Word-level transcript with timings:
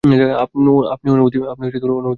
আপনি 0.93 1.07
অনুমতি 1.11 1.37
দেয়ার 1.37 1.71
কে? 1.73 1.79